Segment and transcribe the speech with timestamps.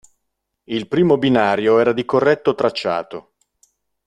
[0.63, 3.33] Il primo binario era di corretto tracciato.